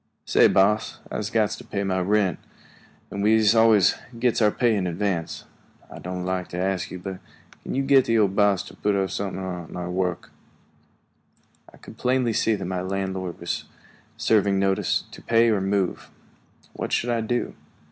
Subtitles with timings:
[0.25, 2.39] "Say, boss, I'se got to pay my rent,
[3.11, 5.43] and we'se always gits our pay in advance.
[5.91, 7.19] I doan' like to ask you, but
[7.63, 10.31] can't you git the old boss to put up somethin' on your work?"
[11.71, 13.65] I could plainly see that my landlord was
[14.17, 16.09] serving notice to pay or move.
[16.73, 17.53] What should I do?